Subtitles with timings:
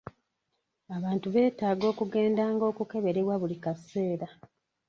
[0.95, 4.27] Abantu beetaaga okugendanga okukeberebwa buli kaseera.